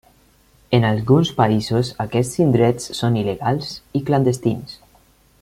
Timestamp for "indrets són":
2.47-3.21